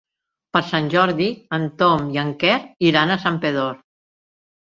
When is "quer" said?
2.45-2.57